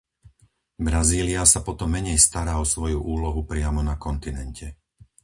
[0.87, 4.67] Brazília sa potom menej stará o svoju úlohu priamo na kontinente.